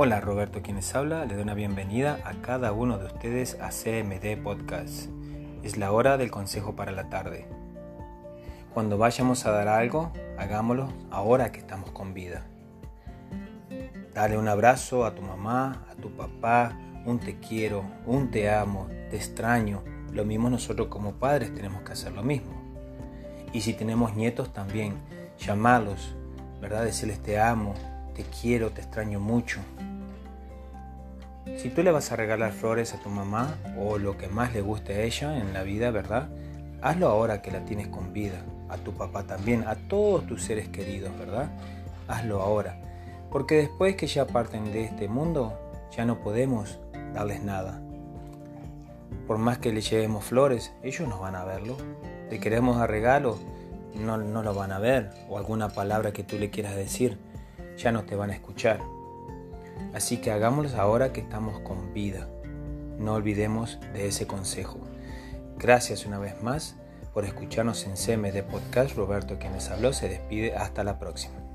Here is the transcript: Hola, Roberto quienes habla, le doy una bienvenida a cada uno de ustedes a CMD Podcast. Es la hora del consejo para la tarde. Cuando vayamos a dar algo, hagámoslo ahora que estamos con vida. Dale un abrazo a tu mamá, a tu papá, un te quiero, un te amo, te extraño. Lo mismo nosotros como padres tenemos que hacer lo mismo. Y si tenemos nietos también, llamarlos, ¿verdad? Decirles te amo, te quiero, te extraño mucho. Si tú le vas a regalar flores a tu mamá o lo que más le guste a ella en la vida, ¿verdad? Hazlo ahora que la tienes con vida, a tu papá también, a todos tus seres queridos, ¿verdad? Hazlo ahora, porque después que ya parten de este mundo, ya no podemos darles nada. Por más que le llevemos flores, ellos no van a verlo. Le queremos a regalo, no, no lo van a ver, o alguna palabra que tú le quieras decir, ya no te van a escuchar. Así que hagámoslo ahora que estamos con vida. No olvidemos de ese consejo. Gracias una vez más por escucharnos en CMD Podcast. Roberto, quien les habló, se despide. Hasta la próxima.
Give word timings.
Hola, 0.00 0.20
Roberto 0.20 0.62
quienes 0.62 0.94
habla, 0.94 1.24
le 1.24 1.34
doy 1.34 1.42
una 1.42 1.54
bienvenida 1.54 2.20
a 2.24 2.34
cada 2.40 2.70
uno 2.70 2.98
de 2.98 3.06
ustedes 3.06 3.58
a 3.60 3.70
CMD 3.70 4.40
Podcast. 4.40 5.10
Es 5.64 5.76
la 5.76 5.90
hora 5.90 6.16
del 6.16 6.30
consejo 6.30 6.76
para 6.76 6.92
la 6.92 7.10
tarde. 7.10 7.48
Cuando 8.72 8.96
vayamos 8.96 9.44
a 9.44 9.50
dar 9.50 9.66
algo, 9.66 10.12
hagámoslo 10.38 10.86
ahora 11.10 11.50
que 11.50 11.58
estamos 11.58 11.90
con 11.90 12.14
vida. 12.14 12.46
Dale 14.14 14.38
un 14.38 14.46
abrazo 14.46 15.04
a 15.04 15.16
tu 15.16 15.22
mamá, 15.22 15.84
a 15.90 15.96
tu 15.96 16.12
papá, 16.12 16.78
un 17.04 17.18
te 17.18 17.40
quiero, 17.40 17.82
un 18.06 18.30
te 18.30 18.48
amo, 18.48 18.86
te 19.10 19.16
extraño. 19.16 19.82
Lo 20.12 20.24
mismo 20.24 20.48
nosotros 20.48 20.86
como 20.86 21.14
padres 21.14 21.52
tenemos 21.52 21.82
que 21.82 21.94
hacer 21.94 22.12
lo 22.12 22.22
mismo. 22.22 22.52
Y 23.52 23.62
si 23.62 23.74
tenemos 23.74 24.14
nietos 24.14 24.52
también, 24.52 24.94
llamarlos, 25.40 26.14
¿verdad? 26.60 26.84
Decirles 26.84 27.20
te 27.20 27.40
amo, 27.40 27.74
te 28.18 28.24
quiero, 28.24 28.70
te 28.72 28.80
extraño 28.80 29.20
mucho. 29.20 29.60
Si 31.56 31.70
tú 31.70 31.84
le 31.84 31.92
vas 31.92 32.10
a 32.10 32.16
regalar 32.16 32.50
flores 32.50 32.92
a 32.92 32.98
tu 32.98 33.10
mamá 33.10 33.54
o 33.78 33.96
lo 33.96 34.18
que 34.18 34.26
más 34.26 34.52
le 34.52 34.60
guste 34.60 34.92
a 34.94 35.02
ella 35.02 35.38
en 35.38 35.52
la 35.52 35.62
vida, 35.62 35.92
¿verdad? 35.92 36.28
Hazlo 36.82 37.06
ahora 37.06 37.42
que 37.42 37.52
la 37.52 37.64
tienes 37.64 37.86
con 37.86 38.12
vida, 38.12 38.42
a 38.68 38.76
tu 38.76 38.92
papá 38.92 39.22
también, 39.22 39.62
a 39.68 39.76
todos 39.76 40.26
tus 40.26 40.42
seres 40.42 40.68
queridos, 40.68 41.16
¿verdad? 41.16 41.48
Hazlo 42.08 42.42
ahora, 42.42 42.80
porque 43.30 43.54
después 43.58 43.94
que 43.94 44.08
ya 44.08 44.26
parten 44.26 44.72
de 44.72 44.82
este 44.82 45.06
mundo, 45.06 45.56
ya 45.96 46.04
no 46.04 46.18
podemos 46.18 46.80
darles 47.14 47.44
nada. 47.44 47.80
Por 49.28 49.38
más 49.38 49.58
que 49.58 49.72
le 49.72 49.80
llevemos 49.80 50.24
flores, 50.24 50.72
ellos 50.82 51.08
no 51.08 51.20
van 51.20 51.36
a 51.36 51.44
verlo. 51.44 51.76
Le 52.30 52.40
queremos 52.40 52.78
a 52.78 52.88
regalo, 52.88 53.38
no, 53.94 54.16
no 54.16 54.42
lo 54.42 54.54
van 54.54 54.72
a 54.72 54.80
ver, 54.80 55.10
o 55.28 55.38
alguna 55.38 55.68
palabra 55.68 56.12
que 56.12 56.24
tú 56.24 56.36
le 56.36 56.50
quieras 56.50 56.74
decir, 56.74 57.16
ya 57.78 57.92
no 57.92 58.04
te 58.04 58.16
van 58.16 58.30
a 58.30 58.34
escuchar. 58.34 58.80
Así 59.94 60.18
que 60.18 60.30
hagámoslo 60.30 60.78
ahora 60.78 61.12
que 61.12 61.20
estamos 61.20 61.60
con 61.60 61.94
vida. 61.94 62.28
No 62.98 63.14
olvidemos 63.14 63.78
de 63.94 64.08
ese 64.08 64.26
consejo. 64.26 64.78
Gracias 65.56 66.04
una 66.04 66.18
vez 66.18 66.42
más 66.42 66.76
por 67.14 67.24
escucharnos 67.24 67.86
en 67.86 67.94
CMD 67.94 68.42
Podcast. 68.42 68.96
Roberto, 68.96 69.38
quien 69.38 69.52
les 69.52 69.70
habló, 69.70 69.92
se 69.92 70.08
despide. 70.08 70.56
Hasta 70.56 70.84
la 70.84 70.98
próxima. 70.98 71.47